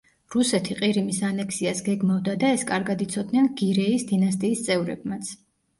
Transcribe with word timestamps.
რუსეთი 0.35 0.77
ყირიმის 0.79 1.19
ანექსიას 1.27 1.83
გეგმავდა 1.89 2.35
და 2.45 2.49
ეს 2.57 2.67
კარგად 2.73 3.07
იცოდნენ 3.09 3.53
გირეის 3.63 4.11
დინასტიის 4.15 4.71
წევრებმაც. 4.71 5.37